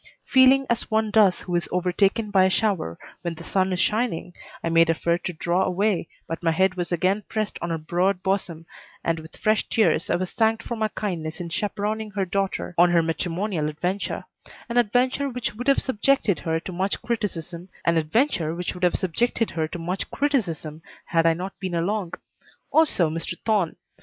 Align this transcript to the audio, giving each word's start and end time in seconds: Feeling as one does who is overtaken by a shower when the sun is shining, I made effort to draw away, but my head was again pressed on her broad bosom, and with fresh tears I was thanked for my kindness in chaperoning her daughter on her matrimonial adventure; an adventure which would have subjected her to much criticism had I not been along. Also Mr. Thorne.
Feeling 0.25 0.65
as 0.67 0.89
one 0.89 1.11
does 1.11 1.41
who 1.41 1.55
is 1.55 1.69
overtaken 1.71 2.31
by 2.31 2.45
a 2.45 2.49
shower 2.49 2.97
when 3.21 3.35
the 3.35 3.43
sun 3.43 3.71
is 3.71 3.79
shining, 3.79 4.33
I 4.63 4.69
made 4.69 4.89
effort 4.89 5.23
to 5.25 5.33
draw 5.33 5.63
away, 5.63 6.07
but 6.27 6.41
my 6.41 6.49
head 6.49 6.73
was 6.73 6.91
again 6.91 7.21
pressed 7.29 7.59
on 7.61 7.69
her 7.69 7.77
broad 7.77 8.23
bosom, 8.23 8.65
and 9.03 9.19
with 9.19 9.37
fresh 9.37 9.69
tears 9.69 10.09
I 10.09 10.15
was 10.15 10.31
thanked 10.31 10.63
for 10.63 10.75
my 10.75 10.87
kindness 10.87 11.39
in 11.39 11.49
chaperoning 11.49 12.09
her 12.15 12.25
daughter 12.25 12.73
on 12.79 12.89
her 12.89 13.03
matrimonial 13.03 13.69
adventure; 13.69 14.25
an 14.69 14.77
adventure 14.77 15.29
which 15.29 15.53
would 15.53 15.67
have 15.67 15.77
subjected 15.83 16.39
her 16.39 16.59
to 16.61 16.71
much 16.71 16.99
criticism 17.03 17.69
had 17.83 17.95
I 21.27 21.33
not 21.35 21.59
been 21.59 21.75
along. 21.75 22.13
Also 22.71 23.07
Mr. 23.11 23.35
Thorne. 23.45 23.75